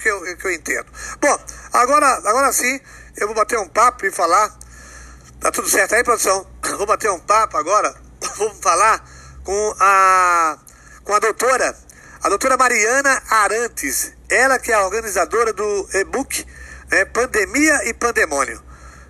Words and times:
que 0.00 0.08
eu, 0.08 0.36
que 0.36 0.46
eu 0.46 0.52
entendo. 0.52 0.86
Bom, 1.20 1.38
agora, 1.72 2.06
agora 2.06 2.52
sim, 2.52 2.80
eu 3.16 3.26
vou 3.26 3.36
bater 3.36 3.58
um 3.58 3.68
papo 3.68 4.06
e 4.06 4.10
falar. 4.10 4.58
Tá 5.40 5.50
tudo 5.50 5.68
certo 5.68 5.94
aí, 5.94 6.04
produção? 6.04 6.46
Vou 6.76 6.86
bater 6.86 7.10
um 7.10 7.20
papo 7.20 7.56
agora. 7.56 7.94
Vou 8.36 8.54
falar 8.56 9.02
com 9.42 9.74
a, 9.80 10.58
com 11.02 11.14
a 11.14 11.18
doutora, 11.18 11.74
a 12.22 12.28
doutora 12.28 12.58
Mariana 12.58 13.22
Arantes. 13.30 14.12
Ela 14.28 14.58
que 14.58 14.70
é 14.70 14.74
a 14.74 14.84
organizadora 14.84 15.52
do 15.52 15.88
e-book 15.94 16.46
né, 16.90 17.06
Pandemia 17.06 17.88
e 17.88 17.94
Pandemônio. 17.94 18.62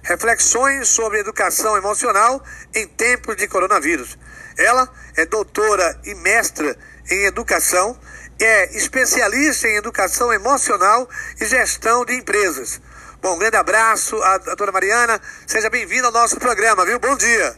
Reflexões 0.03 0.89
sobre 0.89 1.19
educação 1.19 1.77
emocional 1.77 2.43
em 2.75 2.87
tempos 2.87 3.37
de 3.37 3.49
coronavírus. 3.49 4.17
Ela 4.57 4.89
é 5.17 5.27
doutora 5.27 6.01
e 6.05 6.15
mestra 6.15 6.77
em 7.11 7.25
educação 7.25 7.99
é 8.45 8.77
especialista 8.77 9.69
em 9.69 9.77
educação 9.77 10.33
emocional 10.33 11.09
e 11.41 11.45
gestão 11.45 12.05
de 12.05 12.15
empresas. 12.15 12.81
Bom, 13.21 13.35
um 13.35 13.39
grande 13.39 13.57
abraço 13.57 14.17
a, 14.23 14.35
a 14.35 14.55
dona 14.55 14.73
Mariana. 14.73 15.21
Seja 15.47 15.69
bem-vinda 15.69 16.07
ao 16.07 16.13
nosso 16.13 16.39
programa, 16.39 16.87
viu? 16.87 16.99
Bom 16.99 17.17
dia. 17.17 17.55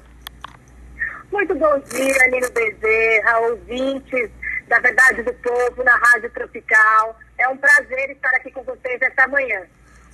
Muito 1.30 1.54
bom 1.54 1.78
dia, 1.78 2.26
Nino 2.30 2.50
Bezerra, 2.50 3.38
ouvintes 3.38 4.30
da 4.68 4.78
Verdade 4.80 5.22
do 5.22 5.32
Povo 5.34 5.84
na 5.84 5.96
Rádio 5.96 6.30
Tropical. 6.30 7.18
É 7.38 7.48
um 7.48 7.56
prazer 7.56 8.10
estar 8.10 8.30
aqui 8.30 8.50
com 8.50 8.62
vocês 8.64 9.00
esta 9.00 9.26
manhã. 9.28 9.62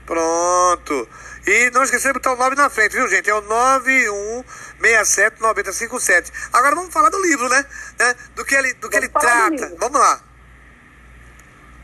Pronto. 0.06 1.08
E 1.46 1.70
não 1.70 1.82
esqueça 1.82 2.08
de 2.08 2.14
botar 2.14 2.32
o 2.32 2.36
9 2.36 2.56
na 2.56 2.70
frente, 2.70 2.92
viu, 2.92 3.06
gente? 3.08 3.28
É 3.28 3.34
o 3.34 3.42
91679057. 3.42 6.32
Agora 6.52 6.74
vamos 6.74 6.92
falar 6.92 7.10
do 7.10 7.20
livro, 7.20 7.46
né? 7.48 7.64
né? 7.98 8.14
Do 8.34 8.44
que 8.44 8.54
ele, 8.54 8.72
do 8.74 8.88
que 8.88 8.96
ele 8.96 9.08
trata. 9.08 9.74
Vamos 9.78 10.00
lá. 10.00 10.20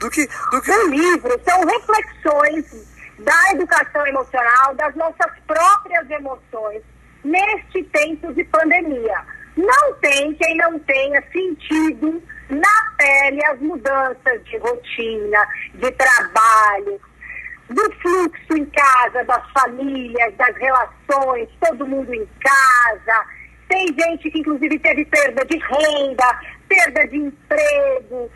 Do 0.04 0.10
que, 0.10 0.28
do 0.50 0.60
que... 0.60 0.70
O 0.70 0.88
livro 0.90 1.40
são 1.48 1.64
reflexões 1.64 2.94
da 3.20 3.52
educação 3.52 4.06
emocional, 4.06 4.74
das 4.74 4.94
nossas 4.96 5.32
próprias 5.46 6.10
emoções, 6.10 6.82
neste 7.24 7.82
tempo 7.84 8.30
de 8.34 8.44
pandemia. 8.44 9.18
Não 9.56 9.94
tem 10.02 10.34
quem 10.34 10.58
não 10.58 10.78
tenha 10.80 11.22
sentido 11.32 12.22
na 12.50 12.92
pele 12.98 13.46
as 13.46 13.58
mudanças 13.60 14.44
de 14.44 14.58
rotina, 14.58 15.48
de 15.72 15.90
trabalho, 15.92 17.00
do 17.70 17.92
fluxo 18.02 18.58
em 18.58 18.66
casa, 18.66 19.24
das 19.24 19.50
famílias, 19.52 20.34
das 20.34 20.54
relações, 20.56 21.48
todo 21.60 21.86
mundo 21.86 22.12
em 22.12 22.28
casa. 22.40 23.24
Tem 23.70 23.86
gente 23.86 24.30
que, 24.30 24.40
inclusive, 24.40 24.78
teve 24.80 25.06
perda 25.06 25.46
de 25.46 25.56
renda, 25.56 26.40
perda 26.68 27.08
de 27.08 27.16
emprego, 27.16 28.30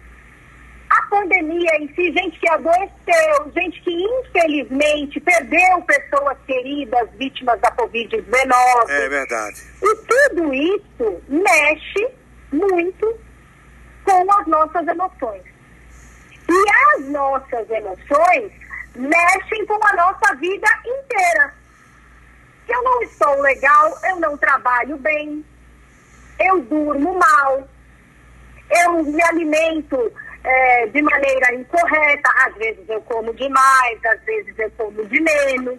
a 0.98 1.02
pandemia 1.02 1.70
em 1.78 1.88
si, 1.94 2.12
gente 2.12 2.38
que 2.40 2.48
adoeceu, 2.48 3.52
gente 3.54 3.80
que 3.82 3.92
infelizmente 3.92 5.20
perdeu 5.20 5.82
pessoas 5.82 6.36
queridas 6.44 7.08
vítimas 7.16 7.60
da 7.60 7.70
Covid-19. 7.72 8.88
É 8.88 9.08
verdade. 9.08 9.62
E 9.80 9.94
tudo 9.96 10.52
isso 10.52 11.22
mexe 11.28 12.08
muito 12.52 13.16
com 14.04 14.40
as 14.40 14.46
nossas 14.48 14.88
emoções. 14.88 15.42
E 16.48 16.64
as 16.96 17.08
nossas 17.10 17.70
emoções 17.70 18.52
mexem 18.96 19.66
com 19.66 19.78
a 19.86 19.92
nossa 19.94 20.34
vida 20.36 20.68
inteira. 20.84 21.54
Eu 22.68 22.82
não 22.82 23.02
estou 23.02 23.40
legal, 23.40 23.96
eu 24.04 24.16
não 24.16 24.36
trabalho 24.36 24.96
bem, 24.98 25.44
eu 26.40 26.60
durmo 26.62 27.18
mal, 27.18 27.68
eu 28.84 29.04
me 29.04 29.22
alimento 29.22 30.12
é, 30.44 30.86
de 30.86 31.02
maneira 31.02 31.54
incorreta, 31.54 32.30
às 32.46 32.54
vezes 32.54 32.88
eu 32.88 33.00
como 33.02 33.34
demais, 33.34 34.04
às 34.04 34.20
vezes 34.22 34.58
eu 34.58 34.70
como 34.72 35.04
de 35.06 35.20
menos. 35.20 35.78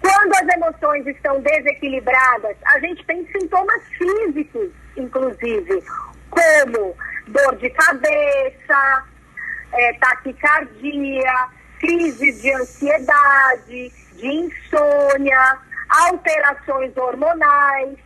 Quando 0.00 0.34
as 0.34 0.54
emoções 0.54 1.06
estão 1.06 1.40
desequilibradas, 1.40 2.56
a 2.66 2.78
gente 2.80 3.04
tem 3.06 3.26
sintomas 3.32 3.82
físicos, 3.98 4.70
inclusive, 4.96 5.82
como 6.30 6.96
dor 7.28 7.56
de 7.56 7.70
cabeça, 7.70 9.04
é, 9.72 9.92
taquicardia, 9.94 11.48
crises 11.80 12.40
de 12.40 12.52
ansiedade, 12.52 13.92
de 14.12 14.26
insônia, 14.26 15.58
alterações 15.88 16.96
hormonais. 16.96 17.96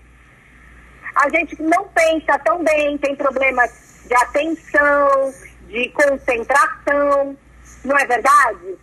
A 1.17 1.28
gente 1.28 1.61
não 1.61 1.88
pensa 1.88 2.38
tão 2.38 2.62
bem, 2.62 2.97
tem 2.99 3.17
problemas 3.17 3.90
de 4.10 4.16
atenção, 4.16 5.32
de 5.69 5.88
concentração, 5.91 7.38
não 7.84 7.97
é 7.97 8.06
verdade? 8.06 8.76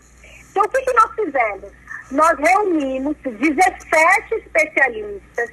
Então, 0.50 0.64
o 0.64 0.70
que, 0.70 0.82
que 0.82 0.94
nós 0.94 1.14
fizemos? 1.16 1.72
Nós 2.12 2.40
reunimos 2.40 3.18
17 3.24 4.36
especialistas 4.36 5.50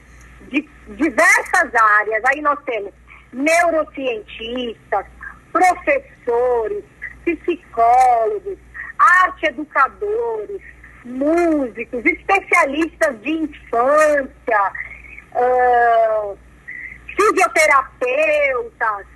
de 0.48 0.68
diversas 0.90 1.74
áreas, 1.74 2.24
aí 2.26 2.40
nós 2.40 2.56
temos 2.64 2.92
neurocientistas, 3.32 5.06
professores, 5.52 6.84
psicólogos, 7.24 8.56
arte 8.96 9.46
educadores, 9.46 10.62
músicos, 11.04 12.06
especialistas 12.06 13.20
de 13.22 13.30
infância, 13.30 14.72
uh, 15.34 16.38
fisioterapeutas, 17.16 19.13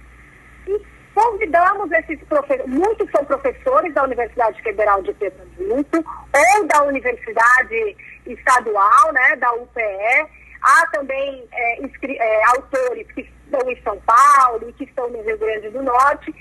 convidamos 1.15 1.91
esses 1.93 2.23
professores, 2.25 2.67
muitos 2.67 3.11
são 3.11 3.25
professores 3.25 3.93
da 3.93 4.05
Universidade 4.05 4.63
Federal 4.63 5.03
de 5.03 5.13
Pernambuco 5.15 5.97
ou 5.97 6.67
da 6.67 6.85
Universidade 6.85 7.97
Estadual, 8.27 9.13
né, 9.13 9.37
da 9.37 9.53
UPE. 9.55 10.29
Há 10.63 10.87
também 10.93 11.47
é, 11.53 11.81
é, 11.83 12.45
autores 12.47 13.07
que 13.13 13.21
estão 13.21 13.71
em 13.71 13.83
São 13.83 14.01
Paulo 14.01 14.69
e 14.69 14.73
que 14.75 14.85
estão 14.85 15.09
no 15.11 15.23
Rio 15.23 15.39
Grande 15.39 15.71
do 15.71 15.83
Norte, 15.83 16.35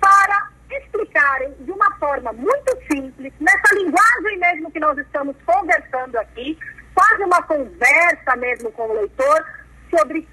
para 0.00 0.48
explicarem 0.70 1.54
de 1.60 1.70
uma 1.70 1.94
forma 1.96 2.32
muito 2.32 2.76
simples, 2.90 3.32
nessa 3.40 3.74
linguagem 3.74 4.38
mesmo 4.38 4.70
que 4.70 4.80
nós 4.80 4.98
estamos 4.98 5.36
conversando 5.44 6.16
aqui, 6.16 6.58
quase 6.94 7.24
uma 7.24 7.42
conversa 7.42 8.36
mesmo 8.36 8.72
com 8.72 8.88
o 8.88 8.94
leitor 8.94 9.44
sobre 9.90 10.26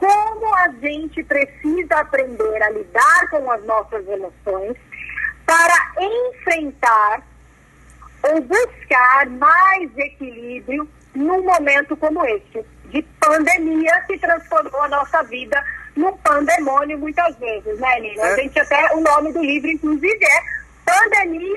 como 0.00 0.54
a 0.56 0.68
gente 0.80 1.22
precisa 1.24 1.96
aprender 1.96 2.62
a 2.62 2.70
lidar 2.70 3.28
com 3.30 3.50
as 3.50 3.62
nossas 3.64 4.08
emoções 4.08 4.76
para 5.44 5.92
enfrentar 6.00 7.22
ou 8.22 8.40
buscar 8.40 9.26
mais 9.26 9.90
equilíbrio 9.98 10.88
num 11.14 11.42
momento 11.42 11.96
como 11.96 12.24
esse, 12.24 12.64
de 12.86 13.02
pandemia 13.20 14.00
que 14.06 14.18
transformou 14.18 14.82
a 14.82 14.88
nossa 14.88 15.22
vida 15.24 15.62
num 15.94 16.16
pandemônio 16.18 16.98
muitas 16.98 17.36
vezes, 17.36 17.78
né, 17.78 18.00
Nina? 18.00 18.22
É. 18.22 18.32
A 18.32 18.36
gente 18.36 18.58
até, 18.58 18.94
o 18.94 19.00
nome 19.00 19.32
do 19.32 19.42
livro, 19.42 19.70
inclusive, 19.70 20.24
é 20.24 20.60
Pandemia 20.90 21.49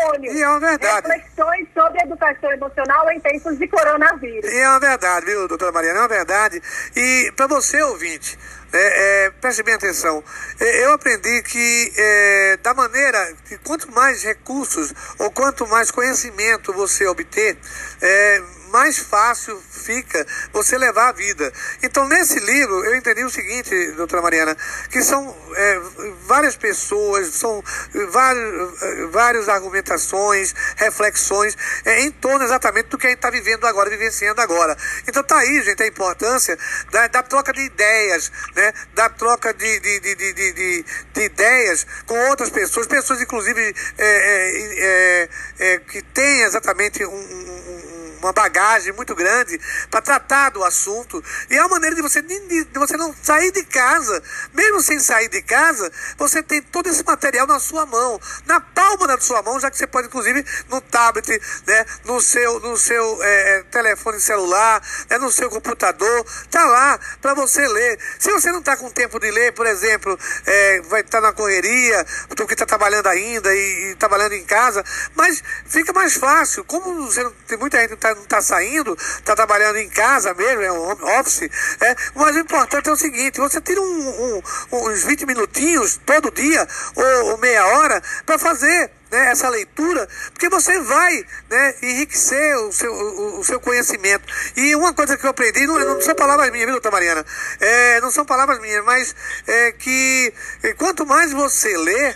pandemônio. 0.00 0.32
E 0.32 0.42
é 0.42 0.48
uma 0.48 0.60
verdade. 0.60 1.08
Reflexões 1.08 1.68
sobre 1.74 2.02
educação 2.02 2.52
emocional 2.52 3.10
em 3.10 3.20
tempos 3.20 3.58
de 3.58 3.68
coronavírus. 3.68 4.50
E 4.50 4.58
é 4.58 4.68
uma 4.68 4.80
verdade, 4.80 5.26
viu, 5.26 5.48
doutora 5.48 5.72
Mariana? 5.72 5.98
É 5.98 6.02
uma 6.02 6.08
verdade. 6.08 6.62
E 6.96 7.32
para 7.36 7.46
você, 7.46 7.82
ouvinte, 7.82 8.38
é, 8.72 9.26
é, 9.26 9.30
preste 9.40 9.62
bem 9.62 9.74
atenção. 9.74 10.22
É, 10.58 10.84
eu 10.84 10.92
aprendi 10.92 11.42
que 11.42 11.92
é, 11.96 12.58
da 12.62 12.74
maneira 12.74 13.34
que 13.46 13.58
quanto 13.58 13.90
mais 13.92 14.22
recursos 14.22 14.92
ou 15.18 15.30
quanto 15.30 15.66
mais 15.66 15.90
conhecimento 15.90 16.72
você 16.72 17.06
obter, 17.06 17.58
é, 18.00 18.42
mais 18.70 18.98
fácil 18.98 19.60
fica 19.70 20.24
você 20.52 20.78
levar 20.78 21.08
a 21.08 21.12
vida. 21.12 21.52
Então, 21.82 22.06
nesse 22.08 22.38
livro, 22.38 22.84
eu 22.84 22.94
entendi 22.94 23.24
o 23.24 23.30
seguinte, 23.30 23.92
doutora 23.92 24.22
Mariana, 24.22 24.56
que 24.90 25.02
são 25.02 25.36
é, 25.54 25.80
várias 26.26 26.56
pessoas, 26.56 27.34
são 27.34 27.62
vários, 28.10 28.80
várias 29.10 29.48
argumentações, 29.48 30.54
reflexões 30.76 31.56
é, 31.84 32.02
em 32.02 32.10
torno 32.12 32.44
exatamente 32.44 32.88
do 32.88 32.98
que 32.98 33.06
a 33.06 33.10
gente 33.10 33.18
está 33.18 33.30
vivendo 33.30 33.66
agora, 33.66 33.90
vivenciando 33.90 34.40
agora. 34.40 34.76
Então, 35.06 35.22
tá 35.22 35.38
aí, 35.38 35.62
gente, 35.62 35.82
a 35.82 35.86
importância 35.86 36.56
da, 36.90 37.08
da 37.08 37.22
troca 37.22 37.52
de 37.52 37.62
ideias, 37.62 38.30
né? 38.54 38.59
Da 38.94 39.08
troca 39.08 39.52
de, 39.54 39.80
de, 39.80 40.00
de, 40.00 40.14
de, 40.14 40.52
de, 40.52 40.84
de 41.14 41.22
ideias 41.22 41.86
com 42.06 42.18
outras 42.28 42.50
pessoas, 42.50 42.86
pessoas, 42.86 43.20
inclusive, 43.20 43.74
é, 43.98 44.04
é, 44.04 45.28
é, 45.58 45.72
é 45.72 45.78
que 45.78 46.02
têm 46.02 46.42
exatamente 46.42 47.04
um, 47.04 47.10
um 47.10 47.79
uma 48.20 48.32
bagagem 48.32 48.92
muito 48.92 49.14
grande 49.14 49.58
para 49.90 50.00
tratar 50.00 50.50
do 50.50 50.62
assunto. 50.62 51.22
E 51.48 51.56
é 51.56 51.60
uma 51.60 51.70
maneira 51.70 51.96
de 51.96 52.02
você, 52.02 52.22
de, 52.22 52.66
você 52.74 52.96
não 52.96 53.14
sair 53.22 53.50
de 53.50 53.64
casa. 53.64 54.22
Mesmo 54.52 54.80
sem 54.82 55.00
sair 55.00 55.28
de 55.28 55.42
casa, 55.42 55.90
você 56.16 56.42
tem 56.42 56.62
todo 56.62 56.88
esse 56.88 57.04
material 57.04 57.46
na 57.46 57.58
sua 57.58 57.86
mão, 57.86 58.20
na 58.46 58.60
palma 58.60 59.06
da 59.06 59.18
sua 59.20 59.42
mão, 59.42 59.58
já 59.58 59.70
que 59.70 59.76
você 59.76 59.86
pode, 59.86 60.08
inclusive, 60.08 60.44
no 60.68 60.80
tablet, 60.80 61.28
né, 61.66 61.86
no 62.04 62.20
seu, 62.20 62.60
no 62.60 62.76
seu 62.76 63.18
é, 63.22 63.62
telefone 63.70 64.20
celular, 64.20 64.82
né, 65.08 65.18
no 65.18 65.30
seu 65.30 65.48
computador, 65.50 66.26
tá 66.50 66.64
lá 66.64 66.98
para 67.20 67.34
você 67.34 67.66
ler. 67.66 67.98
Se 68.18 68.30
você 68.30 68.52
não 68.52 68.60
está 68.60 68.76
com 68.76 68.90
tempo 68.90 69.18
de 69.18 69.30
ler, 69.30 69.52
por 69.52 69.66
exemplo, 69.66 70.18
é, 70.46 70.80
vai 70.82 71.00
estar 71.00 71.20
tá 71.20 71.26
na 71.28 71.32
correria, 71.32 72.06
porque 72.36 72.52
está 72.52 72.66
trabalhando 72.66 73.06
ainda 73.06 73.54
e, 73.54 73.90
e, 73.90 73.94
trabalhando 73.96 74.32
em 74.32 74.44
casa, 74.44 74.84
mas 75.14 75.42
fica 75.66 75.92
mais 75.92 76.14
fácil. 76.14 76.64
Como 76.64 77.06
você 77.06 77.28
tem 77.46 77.58
muita 77.58 77.78
gente 77.78 77.88
que 77.88 77.94
está 77.94 78.09
não 78.14 78.22
está 78.22 78.40
saindo, 78.42 78.94
está 78.94 79.34
trabalhando 79.34 79.78
em 79.78 79.88
casa 79.88 80.34
mesmo, 80.34 80.62
é 80.62 80.72
um 80.72 81.18
office. 81.20 81.48
É, 81.80 81.96
mas 82.14 82.36
o 82.36 82.40
importante 82.40 82.88
é 82.88 82.92
o 82.92 82.96
seguinte: 82.96 83.40
você 83.40 83.60
tira 83.60 83.80
um, 83.80 83.84
um, 83.84 84.42
uns 84.72 85.04
20 85.04 85.26
minutinhos 85.26 86.00
todo 86.04 86.30
dia, 86.30 86.66
ou, 86.94 87.30
ou 87.30 87.38
meia 87.38 87.66
hora, 87.66 88.02
para 88.24 88.38
fazer. 88.38 88.90
Né, 89.10 89.32
essa 89.32 89.48
leitura, 89.48 90.08
porque 90.32 90.48
você 90.48 90.78
vai 90.82 91.26
né, 91.50 91.74
enriquecer 91.82 92.56
o 92.58 92.70
seu, 92.70 92.92
o, 92.92 93.40
o, 93.40 93.44
seu 93.44 93.58
conhecimento. 93.58 94.24
E 94.56 94.76
uma 94.76 94.94
coisa 94.94 95.16
que 95.16 95.26
eu 95.26 95.30
aprendi, 95.30 95.66
não, 95.66 95.80
não 95.80 96.00
são 96.00 96.14
palavras 96.14 96.48
minhas, 96.52 96.66
viu, 96.66 96.74
doutora 96.74 96.94
Mariana? 96.94 97.26
É, 97.58 98.00
não 98.00 98.12
são 98.12 98.24
palavras 98.24 98.60
minhas, 98.60 98.84
mas 98.84 99.12
é 99.48 99.72
que 99.72 100.32
quanto 100.78 101.04
mais 101.04 101.32
você 101.32 101.76
lê, 101.76 102.14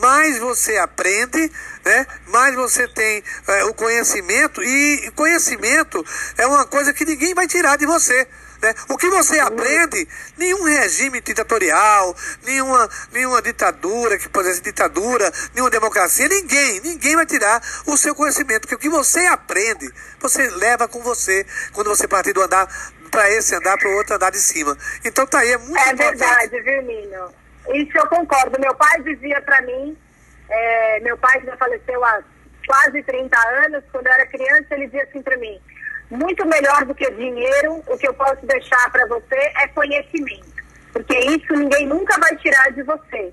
mais 0.00 0.38
você 0.38 0.76
aprende, 0.76 1.50
né? 1.84 2.06
mais 2.28 2.54
você 2.54 2.86
tem 2.88 3.22
é, 3.46 3.64
o 3.64 3.74
conhecimento, 3.74 4.62
e 4.62 5.10
conhecimento 5.14 6.04
é 6.36 6.46
uma 6.46 6.66
coisa 6.66 6.92
que 6.92 7.04
ninguém 7.04 7.34
vai 7.34 7.46
tirar 7.46 7.76
de 7.76 7.86
você. 7.86 8.26
Né? 8.62 8.74
O 8.88 8.96
que 8.96 9.08
você 9.10 9.38
aprende, 9.38 10.08
nenhum 10.36 10.64
regime 10.64 11.20
ditatorial, 11.20 12.16
nenhuma, 12.42 12.88
nenhuma 13.12 13.42
ditadura, 13.42 14.18
que 14.18 14.28
pode 14.28 14.52
ser 14.54 14.62
ditadura, 14.62 15.30
nenhuma 15.54 15.70
democracia, 15.70 16.26
ninguém, 16.28 16.80
ninguém 16.80 17.16
vai 17.16 17.26
tirar 17.26 17.62
o 17.86 17.96
seu 17.96 18.14
conhecimento, 18.14 18.62
porque 18.62 18.74
o 18.74 18.78
que 18.78 18.88
você 18.88 19.26
aprende, 19.26 19.92
você 20.18 20.48
leva 20.50 20.88
com 20.88 21.02
você 21.02 21.46
quando 21.72 21.88
você 21.88 22.08
partir 22.08 22.32
do 22.32 22.42
andar 22.42 22.66
para 23.10 23.30
esse 23.30 23.54
andar 23.54 23.78
para 23.78 23.88
o 23.88 23.94
outro 23.96 24.14
andar 24.14 24.30
de 24.30 24.38
cima. 24.38 24.76
Então 25.04 25.26
tá 25.26 25.38
aí, 25.40 25.52
é 25.52 25.58
muito 25.58 25.76
É 25.76 25.92
importante. 25.92 26.18
verdade, 26.18 26.60
viu, 26.62 26.82
Nino? 26.82 27.45
Isso 27.74 27.96
eu 27.96 28.06
concordo. 28.08 28.60
Meu 28.60 28.74
pai 28.74 29.02
dizia 29.02 29.40
para 29.42 29.60
mim, 29.62 29.96
é, 30.48 31.00
meu 31.00 31.16
pai 31.18 31.42
já 31.44 31.56
faleceu 31.56 32.04
há 32.04 32.22
quase 32.66 33.02
30 33.02 33.38
anos, 33.64 33.84
quando 33.92 34.06
eu 34.06 34.12
era 34.12 34.26
criança, 34.26 34.66
ele 34.74 34.86
dizia 34.86 35.04
assim 35.04 35.22
para 35.22 35.36
mim, 35.36 35.60
muito 36.10 36.44
melhor 36.46 36.84
do 36.84 36.94
que 36.94 37.08
dinheiro, 37.12 37.82
o 37.86 37.96
que 37.96 38.06
eu 38.06 38.14
posso 38.14 38.44
deixar 38.46 38.90
para 38.90 39.06
você 39.06 39.36
é 39.62 39.68
conhecimento, 39.68 40.62
porque 40.92 41.16
isso 41.16 41.52
ninguém 41.52 41.86
nunca 41.86 42.18
vai 42.18 42.36
tirar 42.36 42.70
de 42.72 42.82
você. 42.82 43.32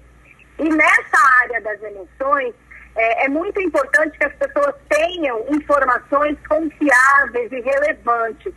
E 0.60 0.70
nessa 0.70 1.18
área 1.42 1.62
das 1.62 1.82
emoções, 1.82 2.54
é, 2.96 3.26
é 3.26 3.30
muito 3.30 3.60
importante 3.60 4.18
que 4.18 4.26
as 4.26 4.34
pessoas 4.36 4.76
tenham 4.88 5.46
informações 5.50 6.38
confiáveis 6.48 7.52
e 7.52 7.60
relevantes. 7.62 8.54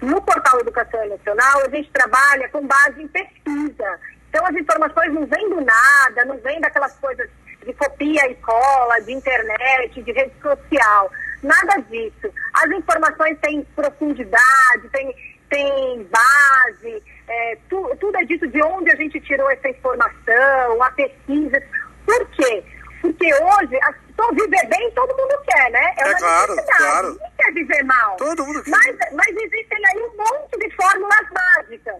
No 0.00 0.20
portal 0.22 0.60
Educação 0.60 1.02
Emocional, 1.04 1.62
a 1.64 1.68
gente 1.68 1.90
trabalha 1.90 2.48
com 2.48 2.66
base 2.66 3.02
em 3.02 3.08
pesquisa. 3.08 4.00
Então 4.38 4.46
as 4.46 4.54
informações 4.54 5.12
não 5.12 5.26
vêm 5.26 5.50
do 5.50 5.60
nada, 5.60 6.24
não 6.24 6.38
vêm 6.38 6.60
daquelas 6.60 6.94
coisas 6.98 7.28
de 7.66 7.72
copia 7.72 8.30
e 8.30 8.36
cola, 8.36 9.00
de 9.00 9.12
internet, 9.12 10.00
de 10.00 10.12
rede 10.12 10.32
social. 10.40 11.10
Nada 11.42 11.82
disso. 11.90 12.32
As 12.54 12.70
informações 12.70 13.36
têm 13.40 13.64
profundidade, 13.74 14.88
têm, 14.92 15.12
têm 15.50 16.04
base, 16.04 17.02
é, 17.26 17.58
tu, 17.68 17.96
tudo 17.98 18.16
é 18.16 18.24
dito 18.26 18.46
de 18.46 18.62
onde 18.62 18.92
a 18.92 18.94
gente 18.94 19.20
tirou 19.22 19.50
essa 19.50 19.68
informação, 19.70 20.82
a 20.84 20.90
pesquisa. 20.92 21.60
Por 22.06 22.24
quê? 22.30 22.62
Porque 23.02 23.34
hoje, 23.34 23.76
a, 23.82 23.94
viver 24.34 24.68
bem 24.68 24.90
todo 24.92 25.16
mundo 25.16 25.34
quer, 25.48 25.70
né? 25.72 25.94
É, 25.98 26.10
é 26.10 26.14
claro, 26.14 26.56
claro. 26.76 27.08
Ninguém 27.08 27.32
quer 27.36 27.52
viver 27.54 27.82
mal. 27.82 28.16
Todo 28.16 28.46
mundo 28.46 28.62
quer. 28.62 28.70
Mas, 28.70 28.96
mas 29.14 29.36
existem 29.36 29.78
aí 29.84 30.00
um 30.00 30.16
monte 30.16 30.58
de 30.58 30.76
fórmulas 30.76 31.26
mágicas 31.32 31.96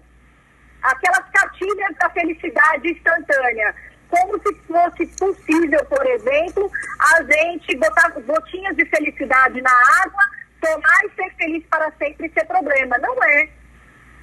aquelas 0.83 1.25
cartilhas 1.31 1.97
da 1.99 2.11
felicidade 2.11 2.89
instantânea. 2.89 3.75
Como 4.09 4.39
se 4.39 4.55
fosse 4.67 5.07
possível, 5.19 5.85
por 5.85 6.07
exemplo, 6.29 6.71
a 6.99 7.23
gente 7.23 7.77
botar 7.77 8.11
gotinhas 8.11 8.77
de 8.77 8.85
felicidade 8.87 9.61
na 9.61 9.73
água, 10.03 10.23
tomar 10.61 11.05
e 11.05 11.11
ser 11.15 11.35
feliz 11.37 11.65
para 11.67 11.91
sempre 11.99 12.31
ser 12.31 12.45
problema. 12.47 12.99
Não 12.99 13.25
é. 13.25 13.49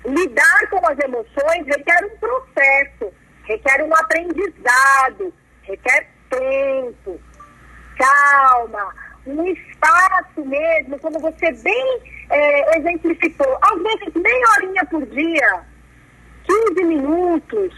Lidar 0.05 0.69
com 0.69 0.87
as 0.87 0.99
emoções 0.99 1.65
requer 1.65 2.05
um 2.05 2.17
processo, 2.17 3.13
requer 3.43 3.83
um 3.83 3.93
aprendizado, 3.95 5.33
requer 5.63 6.07
tempo, 6.29 7.19
calma, 7.97 8.93
um 9.25 9.47
espaço 9.47 10.45
mesmo, 10.45 10.99
como 10.99 11.19
você 11.19 11.51
bem 11.51 12.01
é, 12.29 12.77
exemplificou. 12.77 13.57
Às 13.61 13.81
vezes, 13.81 14.13
meia 14.13 14.47
horinha 14.57 14.85
por 14.85 15.05
dia 15.07 15.63
15 16.47 16.83
minutos, 16.83 17.73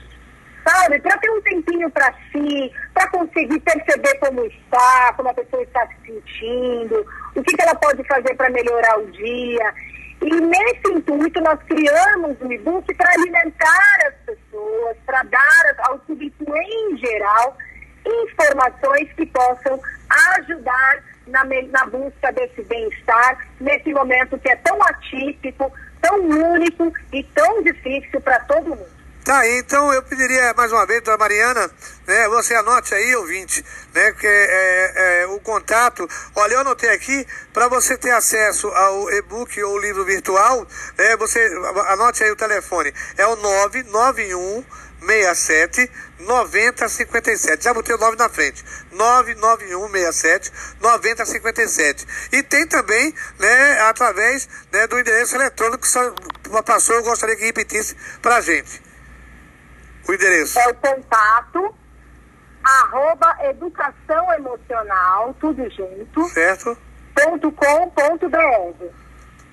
sabe? 0.68 1.00
Para 1.00 1.18
ter 1.18 1.30
um 1.32 1.42
tempinho 1.42 1.90
para 1.92 2.14
si, 2.32 2.72
para 2.94 3.10
conseguir 3.10 3.60
perceber 3.62 4.16
como 4.20 4.46
está, 4.46 5.14
como 5.16 5.30
a 5.30 5.34
pessoa 5.34 5.64
está 5.64 5.88
se 5.88 5.96
sentindo, 6.06 7.06
o 7.36 7.44
que, 7.44 7.56
que 7.56 7.62
ela 7.62 7.76
pode 7.76 8.04
fazer 8.04 8.36
para 8.36 8.50
melhorar 8.50 9.00
o 9.00 9.12
dia. 9.12 9.74
E 10.22 10.42
nesse 10.42 10.92
intuito, 10.92 11.40
nós 11.42 11.60
criamos 11.64 12.36
um 12.42 12.52
e-book 12.52 12.94
para 12.96 13.12
alimentar 13.12 13.98
as 14.08 14.14
pessoas, 14.26 14.98
para 15.06 15.24
dar 15.24 15.76
ao 15.90 16.00
público 16.00 16.44
em 16.44 16.98
geral 16.98 17.56
informações 18.06 19.12
que 19.14 19.26
possam 19.28 19.80
ajudar 20.38 21.04
na, 21.28 21.44
na 21.44 21.86
busca 21.86 22.32
desse 22.32 22.64
bem-estar, 22.64 23.38
nesse 23.60 23.94
momento 23.94 24.40
que 24.40 24.50
é 24.50 24.56
tão 24.58 24.82
atípico, 24.84 25.72
tão 26.02 26.20
único 26.20 26.92
e 27.14 27.24
tão 27.24 27.62
difícil 27.64 28.20
para 28.22 28.40
todo 28.42 28.70
mundo. 28.70 28.97
Tá, 29.28 29.46
então 29.46 29.92
eu 29.92 30.02
pediria 30.04 30.54
mais 30.54 30.72
uma 30.72 30.86
vez, 30.86 31.02
doutora 31.02 31.18
Mariana, 31.18 31.70
né, 32.08 32.30
você 32.30 32.56
anote 32.56 32.96
aí, 32.96 33.14
ouvinte, 33.18 33.62
né, 33.94 34.14
que 34.14 34.26
é, 34.26 34.94
é, 35.24 35.28
o 35.28 35.38
contato. 35.42 36.08
Olha, 36.34 36.54
eu 36.54 36.62
anotei 36.62 36.90
aqui, 36.92 37.28
para 37.52 37.68
você 37.68 37.98
ter 37.98 38.12
acesso 38.12 38.70
ao 38.70 39.12
e-book 39.12 39.62
ou 39.62 39.78
livro 39.80 40.06
virtual, 40.06 40.66
né, 40.98 41.18
você 41.18 41.42
anote 41.90 42.24
aí 42.24 42.32
o 42.32 42.38
telefone. 42.38 42.94
É 43.18 43.28
o 43.28 43.36
991 43.36 44.64
67 45.06 45.92
9057. 46.20 47.66
Já 47.66 47.74
botei 47.74 47.96
o 47.96 48.00
9 48.00 48.16
na 48.16 48.30
frente. 48.30 48.64
99167 48.94 50.54
9057. 50.80 52.08
E 52.32 52.42
tem 52.44 52.66
também, 52.66 53.14
né, 53.38 53.82
através 53.82 54.48
né, 54.72 54.88
do 54.88 54.98
endereço 54.98 55.36
eletrônico 55.36 55.80
que 55.80 55.90
só 55.90 56.14
passou, 56.66 56.96
eu 56.96 57.04
gostaria 57.04 57.36
que 57.36 57.44
repetisse 57.44 57.94
pra 58.22 58.40
gente. 58.40 58.87
O 60.08 60.14
endereço. 60.14 60.60
É 60.60 60.70
o 60.70 60.76
contato 60.76 61.76
arroba 62.64 63.38
educação 63.44 64.34
emocional, 64.34 65.34
tudo 65.40 65.70
junto. 65.70 66.26
Certo? 66.30 66.78
Ponto 67.16 67.52
com, 67.52 67.90
ponto 67.90 68.30
br. 68.30 68.38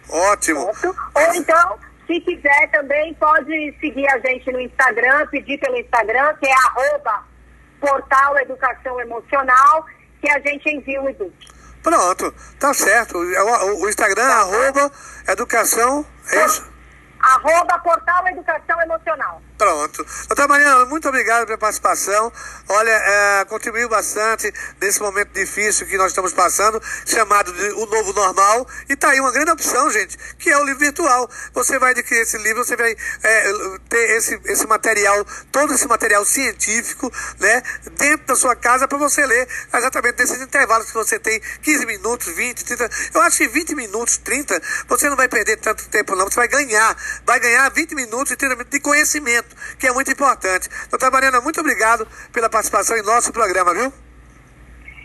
Ótimo. 0.09 0.75
Certo? 0.75 0.97
Ou 1.15 1.35
então, 1.35 1.79
se 2.07 2.21
quiser 2.21 2.71
também, 2.71 3.15
pode 3.15 3.77
seguir 3.81 4.07
a 4.09 4.19
gente 4.19 4.51
no 4.53 4.61
Instagram, 4.61 5.27
pedir 5.29 5.59
pelo 5.59 5.79
Instagram, 5.79 6.35
que 6.35 6.47
é 6.47 6.53
arroba 6.53 7.25
portal 7.81 8.39
Educação 8.39 9.01
Emocional, 9.01 9.87
que 10.21 10.31
a 10.31 10.39
gente 10.41 10.69
envia 10.69 11.01
o 11.01 11.09
e-book. 11.09 11.35
Pronto, 11.83 12.35
tá 12.59 12.73
certo. 12.73 13.19
O, 13.19 13.83
o 13.83 13.89
Instagram, 13.89 14.27
tá 14.27 14.41
arroba 14.41 14.93
educação, 15.29 16.05
é 16.33 16.45
isso? 16.47 16.73
Arroba 17.21 17.79
portal 17.79 18.27
Educação 18.29 18.81
Emocional. 18.83 19.43
Pronto. 19.65 20.05
Doutora 20.29 20.47
Mariana, 20.47 20.85
muito 20.85 21.09
obrigado 21.09 21.47
pela 21.47 21.57
participação. 21.57 22.31
Olha, 22.69 22.91
é, 22.91 23.45
contribuiu 23.47 23.89
bastante 23.89 24.53
nesse 24.79 25.01
momento 25.01 25.33
difícil 25.33 25.87
que 25.87 25.97
nós 25.97 26.09
estamos 26.09 26.35
passando, 26.35 26.83
chamado 27.07 27.51
de 27.51 27.71
O 27.71 27.87
Novo 27.87 28.13
Normal. 28.13 28.69
E 28.91 28.95
tá 28.95 29.09
aí 29.09 29.21
uma 29.21 29.33
grande 29.33 29.53
opção, 29.53 29.91
gente, 29.91 30.19
que 30.39 30.51
é 30.51 30.59
o 30.59 30.65
livro 30.65 30.81
virtual. 30.81 31.31
Você 31.55 31.79
vai 31.79 31.93
adquirir 31.93 32.21
esse 32.21 32.37
livro, 32.37 32.63
você 32.63 32.77
vai 32.77 32.95
é, 33.23 33.53
ter 33.89 34.11
esse, 34.19 34.39
esse 34.45 34.67
material, 34.67 35.25
todo 35.51 35.73
esse 35.73 35.89
material 35.89 36.27
científico, 36.27 37.11
né, 37.41 37.63
dentro 37.93 38.27
da 38.27 38.37
sua 38.37 38.55
casa 38.55 38.87
para 38.87 38.99
você 38.99 39.25
ler 39.25 39.49
exatamente 39.73 40.19
nesses 40.19 40.43
intervalos 40.43 40.89
que 40.89 40.95
você 40.95 41.19
tem, 41.19 41.41
15 41.63 41.87
minutos, 41.87 42.27
20, 42.27 42.65
30. 42.67 42.91
Eu 43.15 43.23
acho 43.23 43.39
que 43.39 43.49
20 43.49 43.75
minutos, 43.75 44.19
30, 44.19 44.61
você 44.87 45.09
não 45.09 45.17
vai 45.17 45.27
perder 45.27 45.57
tanto 45.57 45.89
tempo, 45.89 46.15
não. 46.15 46.27
Você 46.27 46.37
vai 46.37 46.49
ganhar, 46.49 46.95
vai 47.25 47.41
ganhar 47.41 47.67
20 47.71 47.95
minutos 47.95 48.31
e 48.31 48.37
30 48.37 48.57
minutos 48.57 48.71
de 48.71 48.81
conhecimento 48.81 49.54
que 49.79 49.87
é 49.87 49.93
muito 49.93 50.11
importante. 50.11 50.69
Doutora 50.91 51.11
Mariana, 51.11 51.41
muito 51.41 51.61
obrigado 51.61 52.07
pela 52.33 52.49
participação 52.49 52.97
em 52.97 53.03
nosso 53.03 53.33
programa, 53.33 53.75
viu? 53.75 53.93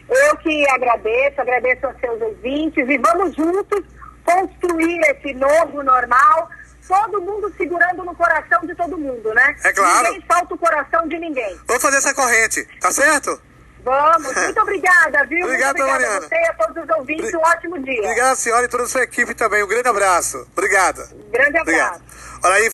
Eu 0.10 0.38
que 0.38 0.68
agradeço, 0.70 1.40
agradeço 1.40 1.86
aos 1.86 2.00
seus 2.00 2.22
ouvintes 2.22 2.88
e 2.90 2.98
vamos 2.98 3.36
juntos 3.36 3.84
construir 4.26 5.00
esse 5.02 5.34
novo 5.34 5.84
normal, 5.84 6.50
todo 6.88 7.22
mundo 7.22 7.54
segurando 7.56 8.04
no 8.04 8.16
coração 8.16 8.62
de 8.62 8.76
todo 8.76 8.98
mundo, 8.98 9.34
né? 9.34 9.56
É 9.64 9.72
claro. 9.72 10.08
Ninguém 10.08 10.26
falta 10.28 10.54
o 10.54 10.58
coração 10.58 11.08
de 11.08 11.18
ninguém. 11.20 11.60
Vamos 11.68 11.82
fazer 11.82 11.98
essa 11.98 12.14
corrente, 12.14 12.68
tá 12.80 12.92
certo? 12.92 13.40
Vamos, 13.84 14.34
muito 14.36 14.62
obrigada, 14.62 15.26
viu? 15.26 15.46
Obrigado, 15.46 15.78
muito 15.78 15.90
obrigada 15.92 15.92
Mariana. 15.92 16.18
a 16.18 16.22
você 16.22 16.36
e 16.36 16.48
a 16.48 16.54
todos 16.54 16.84
os 16.84 16.90
ouvintes, 16.98 17.34
um 17.34 17.40
ótimo 17.40 17.80
dia. 17.80 18.02
Obrigado, 18.02 18.36
senhora, 18.36 18.66
e 18.66 18.68
toda 18.68 18.84
a 18.84 18.88
sua 18.88 19.04
equipe 19.04 19.34
também. 19.36 19.64
Um 19.64 19.68
grande 19.68 19.88
abraço. 19.88 20.48
Obrigada. 20.52 21.08
Grande 21.32 21.58
abraço. 21.58 21.62
Obrigado. 21.62 22.04
Olha 22.44 22.56
aí. 22.56 22.68